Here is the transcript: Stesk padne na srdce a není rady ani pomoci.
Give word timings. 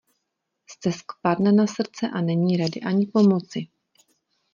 Stesk 0.73 1.13
padne 1.21 1.51
na 1.51 1.67
srdce 1.67 2.07
a 2.07 2.21
není 2.21 2.57
rady 2.57 2.81
ani 2.81 3.05
pomoci. 3.05 3.67